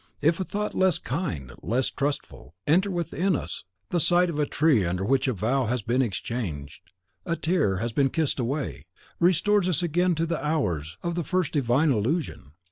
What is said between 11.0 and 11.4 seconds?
of the